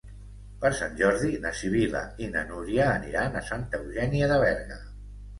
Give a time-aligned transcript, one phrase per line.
[0.61, 4.79] Per Sant Jordi na Sibil·la i na Núria aniran a Santa Eugènia de Berga.